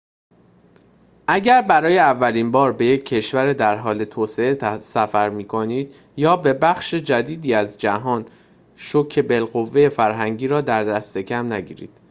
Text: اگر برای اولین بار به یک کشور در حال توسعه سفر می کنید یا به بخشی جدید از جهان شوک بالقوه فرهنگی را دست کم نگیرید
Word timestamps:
اگر 1.27 1.61
برای 1.61 1.97
اولین 1.99 2.51
بار 2.51 2.73
به 2.73 2.85
یک 2.85 3.05
کشور 3.05 3.53
در 3.53 3.75
حال 3.77 4.05
توسعه 4.05 4.77
سفر 4.79 5.29
می 5.29 5.45
کنید 5.47 5.95
یا 6.17 6.37
به 6.37 6.53
بخشی 6.53 7.01
جدید 7.01 7.51
از 7.53 7.77
جهان 7.77 8.25
شوک 8.75 9.19
بالقوه 9.19 9.89
فرهنگی 9.89 10.47
را 10.47 10.61
دست 10.61 11.17
کم 11.17 11.53
نگیرید 11.53 11.91